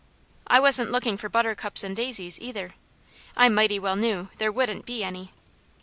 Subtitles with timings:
[0.47, 2.73] I wasn't looking for buttercups and daisies either.
[3.37, 5.31] I mighty well knew there wouldn't be any.